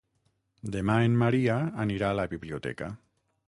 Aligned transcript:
Demà 0.75 0.95
en 1.11 1.19
Maria 1.25 1.59
anirà 1.87 2.11
a 2.13 2.19
la 2.23 2.27
biblioteca. 2.35 2.93